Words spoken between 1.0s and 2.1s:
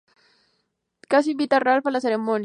Cassie invita a Ralph a la